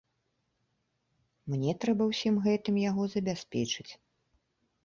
Мне 1.53 1.71
трэба 1.85 2.03
ўсім 2.13 2.35
гэтым 2.47 2.75
яго 2.89 3.03
забяспечыць. 3.15 3.89